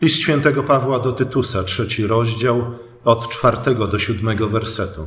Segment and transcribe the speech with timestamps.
[0.00, 2.64] List świętego Pawła do Tytusa, trzeci rozdział,
[3.04, 5.06] od czwartego do siódmego wersetu.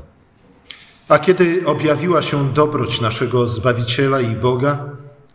[1.10, 4.86] A kiedy objawiła się dobroć naszego Zbawiciela i Boga,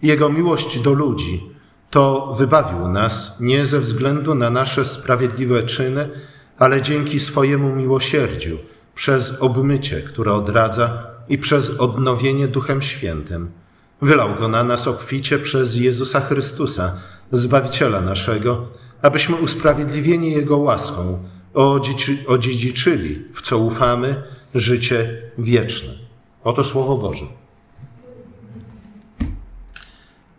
[0.02, 1.50] Jego miłość do ludzi,
[1.90, 6.08] to wybawił nas nie ze względu na nasze sprawiedliwe czyny,
[6.58, 8.58] ale dzięki swojemu miłosierdziu,
[8.94, 13.50] przez obmycie, które odradza i przez odnowienie Duchem Świętym.
[14.02, 16.92] Wylał go na nas obficie przez Jezusa Chrystusa,
[17.32, 18.66] Zbawiciela naszego,
[19.02, 21.18] abyśmy usprawiedliwieni Jego łaską
[22.26, 24.22] odziedziczyli, w co ufamy,
[24.54, 25.92] życie wieczne.
[26.44, 27.24] Oto Słowo Boże.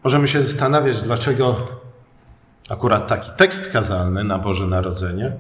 [0.04, 1.56] Możemy się zastanawiać, dlaczego
[2.70, 5.38] akurat taki tekst kazalny na Boże Narodzenie,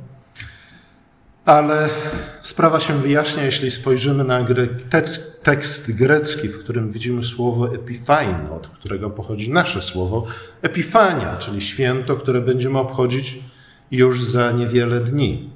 [1.47, 1.89] ale
[2.41, 4.45] sprawa się wyjaśnia, jeśli spojrzymy na
[5.43, 10.25] tekst grecki, w którym widzimy słowo epifain, od którego pochodzi nasze słowo
[10.61, 13.39] epifania, czyli święto, które będziemy obchodzić
[13.91, 15.49] już za niewiele dni.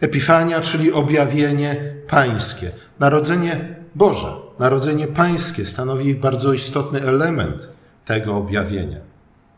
[0.00, 2.70] Epifania, czyli objawienie pańskie.
[2.98, 7.68] Narodzenie Boże, narodzenie pańskie stanowi bardzo istotny element
[8.04, 8.98] tego objawienia.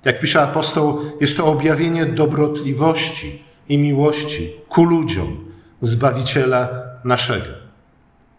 [0.05, 5.46] Jak pisze apostoł, jest to objawienie dobrotliwości i miłości ku ludziom,
[5.81, 6.69] Zbawiciela
[7.05, 7.67] naszego.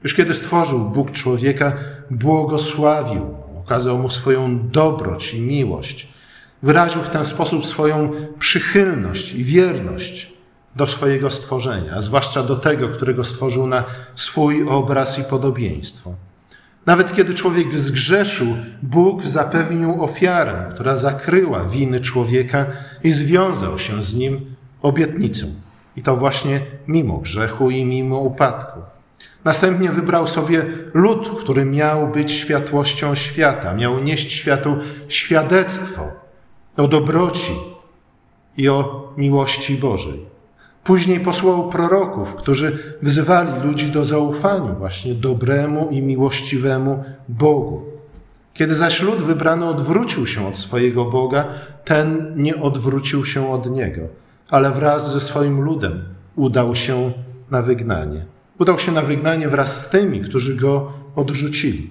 [0.04, 1.74] Już kiedy stworzył Bóg człowieka,
[2.12, 6.08] błogosławił, okazał mu swoją dobroć i miłość.
[6.64, 10.34] Wyraził w ten sposób swoją przychylność i wierność
[10.76, 13.84] do swojego stworzenia, a zwłaszcza do tego, którego stworzył na
[14.16, 16.14] swój obraz i podobieństwo.
[16.86, 18.48] Nawet kiedy człowiek zgrzeszył,
[18.82, 22.66] Bóg zapewnił ofiarę, która zakryła winy człowieka
[23.04, 25.48] i związał się z nim obietnicą.
[25.98, 28.80] I to właśnie mimo grzechu i mimo upadku.
[29.44, 36.12] Następnie wybrał sobie lud, który miał być światłością świata, miał nieść światu świadectwo
[36.78, 37.54] o dobroci
[38.58, 40.26] i o miłości Bożej.
[40.84, 47.84] Później posłał proroków, którzy wzywali ludzi do zaufania właśnie dobremu i miłościwemu Bogu.
[48.54, 51.46] Kiedy zaś lud wybrany odwrócił się od swojego Boga,
[51.86, 54.02] ten nie odwrócił się od niego,
[54.50, 56.04] ale wraz ze swoim ludem
[56.36, 57.12] udał się
[57.52, 58.26] na wygnanie.
[58.60, 61.90] Udał się na wygnanie wraz z tymi, którzy go odrzucili.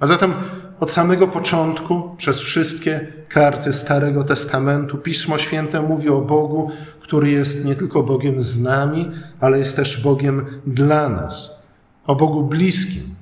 [0.00, 0.34] A zatem
[0.80, 6.70] od samego początku, przez wszystkie karty Starego Testamentu, Pismo Święte mówi o Bogu,
[7.00, 9.10] który jest nie tylko Bogiem z nami,
[9.40, 11.62] ale jest też Bogiem dla nas.
[12.06, 13.14] O Bogu bliskim,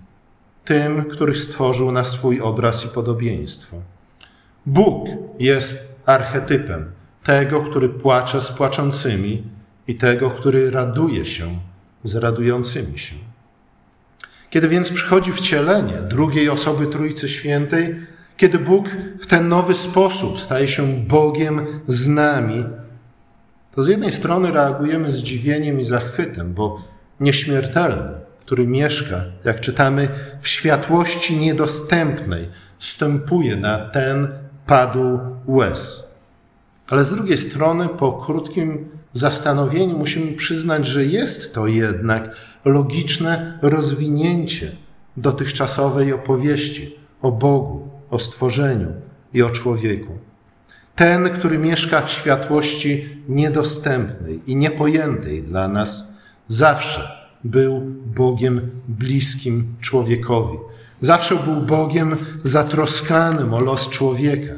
[0.64, 3.76] tym, których stworzył na swój obraz i podobieństwo.
[4.66, 6.90] Bóg jest archetypem
[7.22, 9.42] tego, który płacze z płaczącymi
[9.88, 11.58] i tego, który raduje się
[12.04, 13.14] z radującymi się.
[14.50, 17.96] Kiedy więc przychodzi wcielenie drugiej osoby Trójcy Świętej,
[18.36, 18.88] kiedy Bóg
[19.20, 22.64] w ten nowy sposób staje się Bogiem z nami,
[23.74, 26.82] to z jednej strony reagujemy zdziwieniem i zachwytem, bo
[27.20, 30.08] nieśmiertelny, który mieszka, jak czytamy,
[30.40, 32.48] w światłości niedostępnej,
[32.78, 34.28] stępuje na ten
[34.66, 36.09] padł łez.
[36.90, 44.72] Ale z drugiej strony, po krótkim zastanowieniu, musimy przyznać, że jest to jednak logiczne rozwinięcie
[45.16, 48.88] dotychczasowej opowieści o Bogu, o stworzeniu
[49.34, 50.12] i o człowieku.
[50.96, 56.12] Ten, który mieszka w światłości niedostępnej i niepojętej dla nas,
[56.48, 57.08] zawsze
[57.44, 60.58] był Bogiem bliskim człowiekowi.
[61.00, 64.52] Zawsze był Bogiem zatroskanym o los człowieka.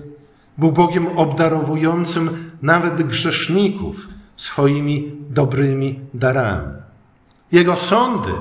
[0.58, 6.72] Był Bogiem obdarowującym nawet grzeszników swoimi dobrymi darami.
[7.52, 8.32] Jego sądy,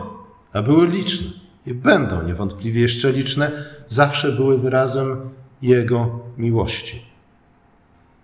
[0.54, 1.28] a były liczne
[1.66, 3.52] i będą niewątpliwie jeszcze liczne,
[3.88, 5.30] zawsze były wyrazem
[5.62, 7.06] Jego miłości.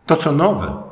[0.05, 0.83] To, co nowe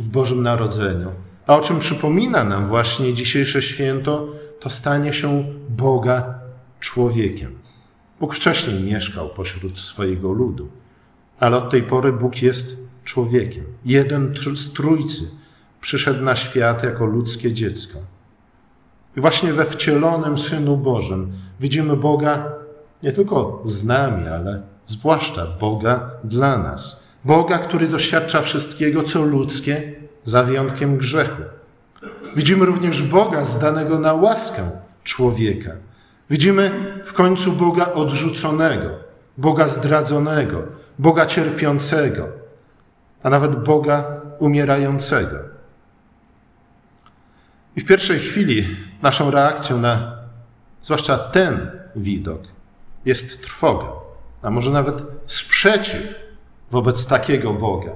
[0.00, 1.10] w Bożym Narodzeniu,
[1.46, 4.28] a o czym przypomina nam właśnie dzisiejsze święto,
[4.60, 6.34] to stanie się Boga
[6.80, 7.58] człowiekiem.
[8.20, 10.68] Bóg wcześniej mieszkał pośród swojego ludu,
[11.42, 13.64] ale od tej pory Bóg jest człowiekiem.
[13.84, 15.30] Jeden z trójcy
[15.80, 17.98] przyszedł na świat jako ludzkie dziecko.
[19.16, 22.52] I właśnie we wcielonym Synu Bożym widzimy Boga
[23.02, 27.02] nie tylko z nami, ale zwłaszcza Boga dla nas.
[27.24, 29.92] Boga, który doświadcza wszystkiego, co ludzkie,
[30.24, 31.42] za wyjątkiem grzechu.
[32.36, 34.70] Widzimy również Boga zdanego na łaskę
[35.04, 35.70] człowieka.
[36.30, 36.70] Widzimy
[37.04, 38.90] w końcu Boga odrzuconego,
[39.38, 42.28] Boga zdradzonego, Boga cierpiącego,
[43.22, 45.36] a nawet Boga umierającego.
[47.76, 50.16] I w pierwszej chwili naszą reakcją na
[50.82, 52.42] zwłaszcza ten widok
[53.04, 53.86] jest trwoga,
[54.42, 56.14] a może nawet sprzeciw
[56.70, 57.90] wobec takiego Boga.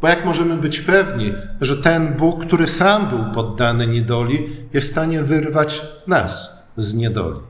[0.00, 4.90] Bo jak możemy być pewni, że ten Bóg, który sam był poddany niedoli, jest w
[4.90, 7.40] stanie wyrwać nas z niedoli?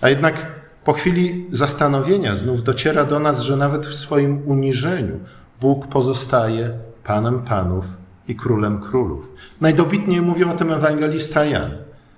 [0.00, 5.18] A jednak po chwili zastanowienia znów dociera do nas, że nawet w swoim uniżeniu
[5.60, 6.70] Bóg pozostaje
[7.04, 7.84] Panem Panów
[8.28, 9.28] i Królem Królów.
[9.60, 11.70] Najdobitniej mówi o tym ewangelista Jan,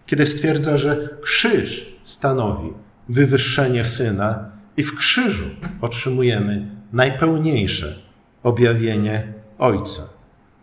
[0.07, 2.73] kiedy stwierdza, że krzyż stanowi
[3.09, 5.45] wywyższenie Syna i w krzyżu
[5.81, 7.95] otrzymujemy najpełniejsze
[8.43, 10.03] objawienie Ojca.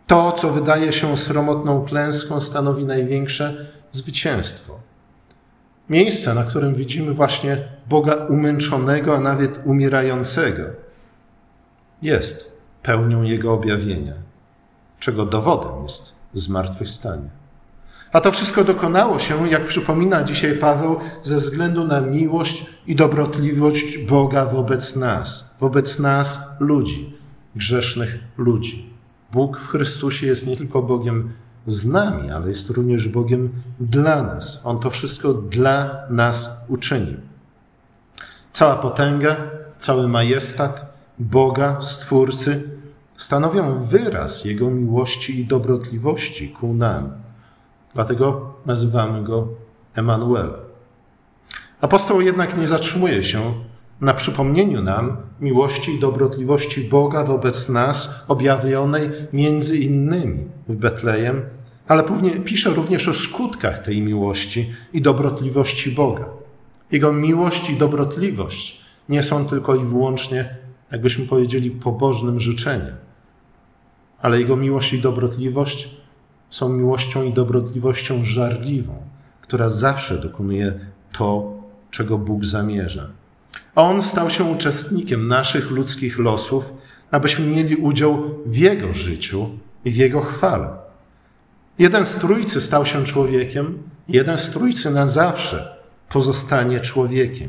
[0.06, 4.87] To, co wydaje się sromotną klęską, stanowi największe zwycięstwo.
[5.90, 7.58] Miejsce, na którym widzimy właśnie
[7.88, 10.62] Boga umęczonego, a nawet umierającego,
[12.02, 14.14] jest pełnią Jego objawienia,
[15.00, 17.28] czego dowodem jest zmartwychwstanie.
[18.12, 23.98] A to wszystko dokonało się, jak przypomina dzisiaj Paweł, ze względu na miłość i dobrotliwość
[23.98, 27.16] Boga wobec nas, wobec nas, ludzi,
[27.56, 28.90] grzesznych ludzi.
[29.32, 31.32] Bóg w Chrystusie jest nie tylko Bogiem
[31.66, 33.50] z nami, ale jest również Bogiem
[33.80, 34.60] dla nas.
[34.64, 37.16] On to wszystko dla nas uczynił.
[38.52, 39.36] Cała potęga,
[39.78, 42.70] cały majestat Boga, Stwórcy,
[43.16, 47.12] stanowią wyraz Jego miłości i dobrotliwości ku nam.
[47.94, 49.48] Dlatego nazywamy Go
[49.94, 50.58] Emanuele.
[51.80, 53.54] Apostoł jednak nie zatrzymuje się
[54.00, 61.42] na przypomnieniu nam miłości i dobrotliwości Boga wobec nas, objawionej między innymi w Betlejem,
[61.88, 62.04] ale
[62.44, 66.24] pisze również o skutkach tej miłości i dobrotliwości Boga.
[66.92, 70.56] Jego miłość i dobrotliwość nie są tylko i wyłącznie,
[70.92, 72.96] jakbyśmy powiedzieli, pobożnym życzeniem,
[74.22, 75.88] ale Jego miłość i dobrotliwość
[76.50, 78.94] są miłością i dobrotliwością żarliwą,
[79.40, 80.72] która zawsze dokonuje
[81.12, 81.58] to,
[81.90, 83.08] czego Bóg zamierza.
[83.74, 86.72] A On stał się uczestnikiem naszych ludzkich losów,
[87.10, 89.50] abyśmy mieli udział w Jego życiu
[89.88, 90.68] i w Jego chwale.
[91.78, 95.76] Jeden z Trójcy stał się człowiekiem, jeden z Trójcy na zawsze
[96.08, 97.48] pozostanie człowiekiem.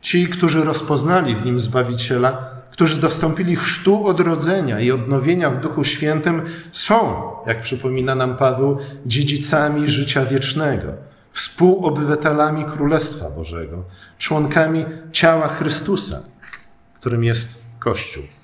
[0.00, 6.42] Ci, którzy rozpoznali w Nim Zbawiciela, którzy dostąpili chrztu odrodzenia i odnowienia w Duchu Świętym,
[6.72, 10.92] są, jak przypomina nam Paweł, dziedzicami życia wiecznego,
[11.32, 13.84] współobywatelami Królestwa Bożego,
[14.18, 16.22] członkami ciała Chrystusa,
[17.00, 18.41] którym jest Kościół.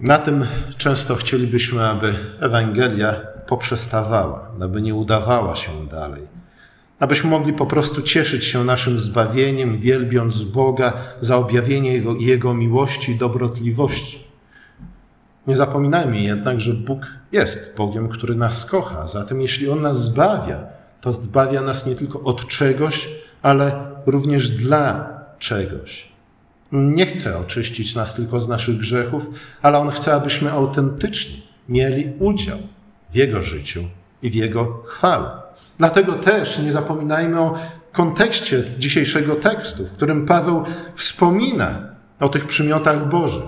[0.00, 0.46] Na tym
[0.76, 3.14] często chcielibyśmy, aby Ewangelia
[3.46, 6.36] poprzestawała, aby nie udawała się dalej
[6.98, 13.12] abyśmy mogli po prostu cieszyć się naszym zbawieniem, wielbiąc Boga za objawienie Jego, Jego miłości
[13.12, 14.26] i dobrotliwości.
[15.46, 19.06] Nie zapominajmy jednak, że Bóg jest Bogiem, który nas kocha.
[19.06, 20.64] Zatem jeśli On nas zbawia,
[21.00, 23.08] to zbawia nas nie tylko od czegoś,
[23.42, 23.72] ale
[24.06, 26.15] również dla czegoś.
[26.76, 29.22] Nie chce oczyścić nas tylko z naszych grzechów,
[29.62, 31.36] ale On chce, abyśmy autentycznie
[31.68, 32.58] mieli udział
[33.12, 33.84] w Jego życiu
[34.22, 35.26] i w Jego chwale.
[35.78, 37.58] Dlatego też nie zapominajmy o
[37.92, 40.64] kontekście dzisiejszego tekstu, w którym Paweł
[40.94, 41.82] wspomina
[42.20, 43.44] o tych przymiotach Bożych,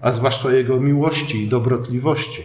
[0.00, 2.42] a zwłaszcza Jego miłości i dobrotliwości.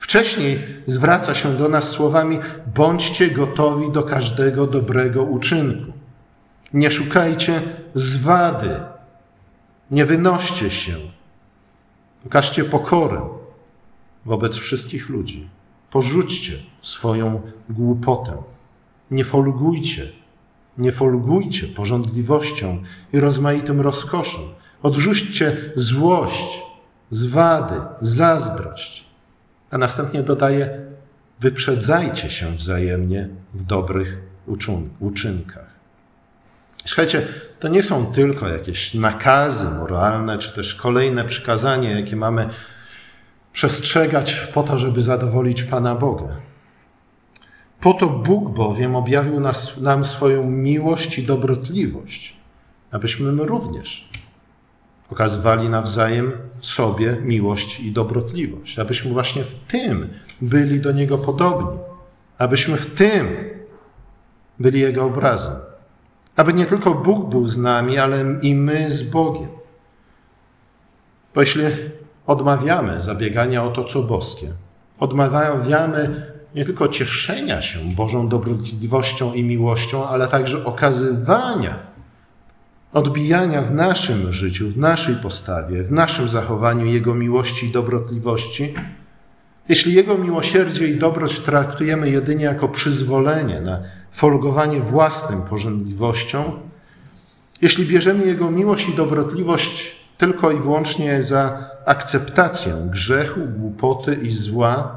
[0.00, 2.38] Wcześniej zwraca się do nas słowami:
[2.74, 5.92] bądźcie gotowi do każdego dobrego uczynku.
[6.72, 7.62] Nie szukajcie
[7.94, 8.80] zwady,
[9.90, 10.96] nie wynoście się.
[12.22, 13.28] Pokażcie pokorę
[14.24, 15.48] wobec wszystkich ludzi.
[15.90, 18.42] Porzućcie swoją głupotę.
[19.10, 20.12] Nie folgujcie,
[20.78, 22.82] nie folgujcie porządliwością
[23.12, 24.42] i rozmaitym rozkoszem.
[24.82, 26.62] Odrzućcie złość,
[27.10, 29.04] zwady, zazdrość.
[29.70, 30.80] A następnie dodaje:
[31.40, 34.18] wyprzedzajcie się wzajemnie w dobrych
[35.00, 35.73] uczynkach.
[36.84, 37.26] Słuchajcie,
[37.60, 42.48] to nie są tylko jakieś nakazy moralne, czy też kolejne przykazania, jakie mamy
[43.52, 46.36] przestrzegać po to, żeby zadowolić Pana Boga.
[47.80, 52.36] Po to Bóg bowiem objawił nas, nam swoją miłość i dobrotliwość,
[52.90, 54.08] abyśmy my również
[55.10, 60.08] okazywali nawzajem sobie miłość i dobrotliwość, abyśmy właśnie w tym
[60.40, 61.78] byli do Niego podobni,
[62.38, 63.28] abyśmy w tym
[64.58, 65.73] byli Jego obrazem.
[66.36, 69.48] Aby nie tylko Bóg był z nami, ale i my z Bogiem.
[71.34, 71.64] Bo jeśli
[72.26, 74.52] odmawiamy zabiegania o to, co boskie,
[74.98, 81.76] odmawiamy nie tylko cieszenia się Bożą dobrotliwością i miłością, ale także okazywania,
[82.92, 88.74] odbijania w naszym życiu, w naszej postawie, w naszym zachowaniu Jego miłości i dobrotliwości.
[89.68, 93.78] Jeśli Jego miłosierdzie i dobroć traktujemy jedynie jako przyzwolenie na
[94.10, 96.52] folgowanie własnym porządliwością,
[97.62, 104.96] jeśli bierzemy Jego miłość i dobrotliwość tylko i wyłącznie za akceptację grzechu, głupoty i zła,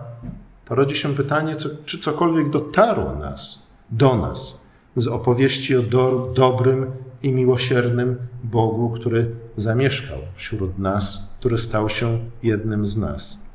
[0.65, 1.55] to rodzi się pytanie,
[1.86, 4.62] czy cokolwiek dotarło nas, do nas
[4.95, 6.91] z opowieści o do, dobrym
[7.24, 13.46] i miłosiernym Bogu, który zamieszkał wśród nas, który stał się jednym z nas.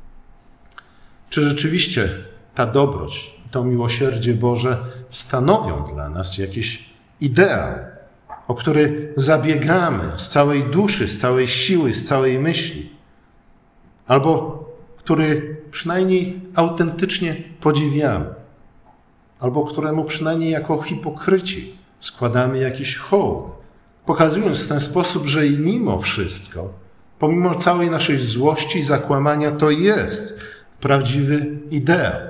[1.33, 2.09] Czy rzeczywiście
[2.55, 4.77] ta dobroć, to miłosierdzie Boże
[5.09, 6.89] stanowią dla nas jakiś
[7.21, 7.73] ideał,
[8.47, 12.89] o który zabiegamy z całej duszy, z całej siły, z całej myśli,
[14.07, 14.63] albo
[14.97, 18.25] który przynajmniej autentycznie podziwiamy,
[19.39, 23.45] albo któremu przynajmniej jako hipokryci składamy jakiś hołd,
[24.05, 26.69] pokazując w ten sposób, że i mimo wszystko,
[27.19, 30.52] pomimo całej naszej złości i zakłamania, to jest
[30.83, 32.21] prawdziwy ideał.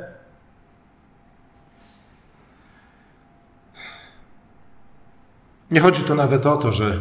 [5.72, 7.00] Nie chodzi tu nawet o to, że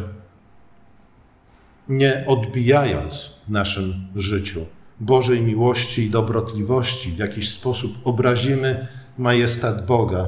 [1.89, 4.65] nie odbijając w naszym życiu
[4.99, 10.27] Bożej miłości i dobrotliwości, w jakiś sposób obrazimy majestat Boga,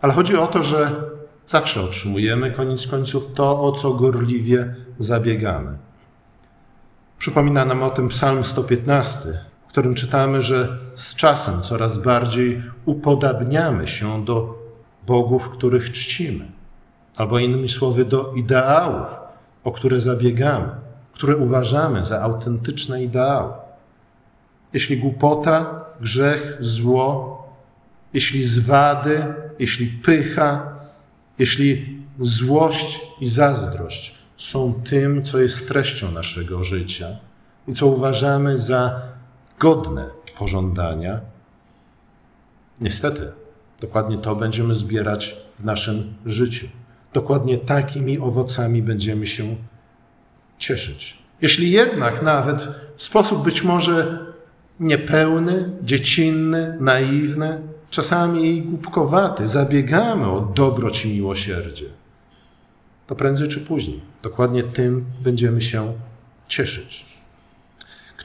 [0.00, 1.02] ale chodzi o to, że
[1.46, 5.78] zawsze otrzymujemy koniec końców to, o co gorliwie zabiegamy.
[7.18, 13.86] Przypomina nam o tym Psalm 115, w którym czytamy, że z czasem coraz bardziej upodabniamy
[13.86, 14.58] się do
[15.06, 16.46] bogów, których czcimy
[17.16, 19.06] albo innymi słowy do ideałów,
[19.64, 20.68] o które zabiegamy,
[21.12, 23.52] które uważamy za autentyczne ideały.
[24.72, 27.42] Jeśli głupota, grzech, zło,
[28.12, 29.24] jeśli zwady,
[29.58, 30.78] jeśli pycha,
[31.38, 37.08] jeśli złość i zazdrość są tym, co jest treścią naszego życia
[37.68, 39.15] i co uważamy za
[39.58, 41.20] godne pożądania,
[42.80, 43.32] niestety
[43.80, 46.66] dokładnie to będziemy zbierać w naszym życiu
[47.12, 49.56] dokładnie takimi owocami będziemy się
[50.58, 51.18] cieszyć.
[51.42, 54.26] Jeśli jednak nawet w sposób być może
[54.80, 57.60] niepełny, dziecinny, naiwny,
[57.90, 61.86] czasami głupkowaty, zabiegamy o dobroć i miłosierdzie,
[63.06, 65.92] to prędzej czy później dokładnie tym będziemy się
[66.48, 67.06] cieszyć.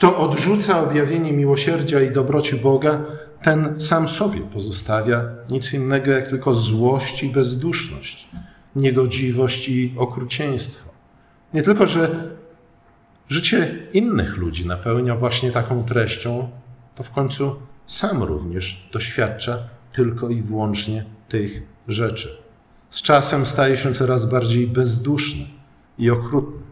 [0.01, 3.05] Kto odrzuca objawienie miłosierdzia i dobroci Boga,
[3.43, 8.29] ten sam sobie pozostawia nic innego jak tylko złość i bezduszność
[8.75, 10.89] niegodziwość i okrucieństwo.
[11.53, 12.29] Nie tylko, że
[13.29, 16.49] życie innych ludzi napełnia właśnie taką treścią,
[16.95, 17.55] to w końcu
[17.85, 19.57] sam również doświadcza
[19.91, 22.37] tylko i wyłącznie tych rzeczy.
[22.89, 25.45] Z czasem staje się coraz bardziej bezduszny
[25.97, 26.70] i okrutny.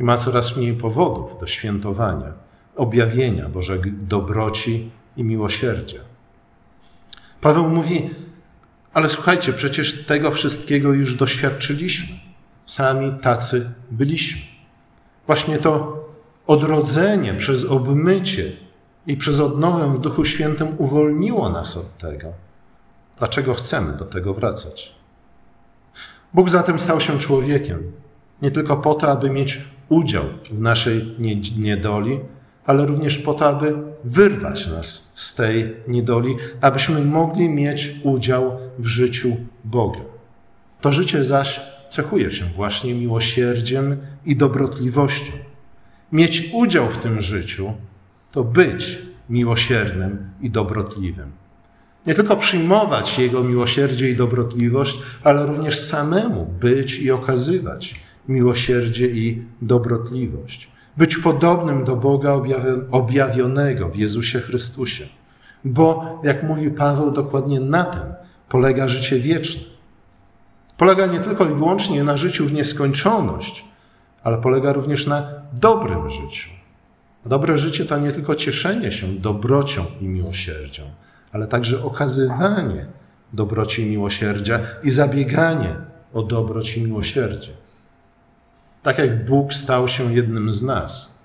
[0.00, 2.32] I ma coraz mniej powodów do świętowania,
[2.76, 6.00] objawienia Bożej dobroci i miłosierdzia.
[7.40, 8.10] Paweł mówi:
[8.96, 12.16] ale słuchajcie, przecież tego wszystkiego już doświadczyliśmy.
[12.66, 14.40] Sami tacy byliśmy.
[15.26, 16.04] Właśnie to
[16.46, 18.52] odrodzenie przez obmycie
[19.06, 22.32] i przez odnowę w Duchu Świętym uwolniło nas od tego.
[23.18, 24.94] Dlaczego chcemy do tego wracać?
[26.34, 27.92] Bóg zatem stał się człowiekiem,
[28.42, 31.14] nie tylko po to, aby mieć udział w naszej
[31.58, 32.18] niedoli,
[32.66, 33.74] ale również po to, aby
[34.04, 40.00] wyrwać nas z tej niedoli, abyśmy mogli mieć udział w życiu Boga.
[40.80, 45.32] To życie zaś cechuje się właśnie miłosierdziem i dobrotliwością.
[46.12, 47.72] Mieć udział w tym życiu
[48.32, 48.98] to być
[49.30, 51.32] miłosiernym i dobrotliwym.
[52.06, 57.94] Nie tylko przyjmować Jego miłosierdzie i dobrotliwość, ale również samemu być i okazywać
[58.28, 62.40] miłosierdzie i dobrotliwość być podobnym do Boga
[62.90, 65.06] objawionego w Jezusie Chrystusie.
[65.64, 68.02] Bo, jak mówi Paweł, dokładnie na tym
[68.48, 69.62] polega życie wieczne.
[70.76, 73.64] Polega nie tylko i wyłącznie na życiu w nieskończoność,
[74.22, 76.50] ale polega również na dobrym życiu.
[77.26, 80.82] Dobre życie to nie tylko cieszenie się dobrocią i miłosierdzią,
[81.32, 82.86] ale także okazywanie
[83.32, 85.76] dobroci i miłosierdzia i zabieganie
[86.12, 87.52] o dobroć i miłosierdzie.
[88.86, 91.22] Tak jak Bóg stał się jednym z nas,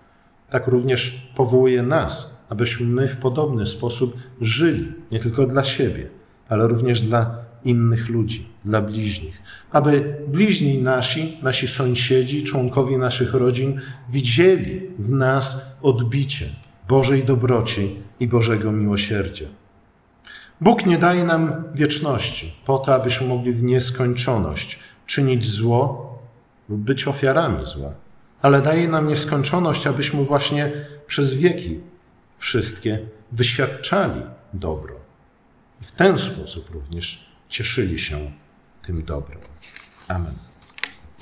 [0.49, 6.07] tak również powołuje nas, abyśmy my w podobny sposób żyli, nie tylko dla siebie,
[6.49, 9.41] ale również dla innych ludzi, dla bliźnich.
[9.71, 16.45] Aby bliźni nasi, nasi sąsiedzi, członkowie naszych rodzin widzieli w nas odbicie
[16.87, 19.45] Bożej dobroci i Bożego miłosierdzia.
[20.61, 26.10] Bóg nie daje nam wieczności po to, abyśmy mogli w nieskończoność czynić zło
[26.71, 27.93] lub być ofiarami zła,
[28.41, 30.71] ale daje nam nieskończoność, abyśmy właśnie
[31.07, 31.79] przez wieki
[32.37, 32.99] wszystkie
[33.31, 34.21] wyświadczali
[34.53, 34.95] dobro.
[35.81, 38.31] I w ten sposób również cieszyli się
[38.81, 39.39] tym dobrem.
[40.07, 40.50] Amen.